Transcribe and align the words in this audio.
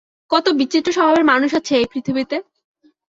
কত 0.31 0.45
বিচিত্র 0.59 0.89
স্বভাবের 0.91 1.25
মানুষ 1.25 1.49
আছে 1.53 1.73
এই 1.75 1.87
পৃথিবীতে। 1.91 2.37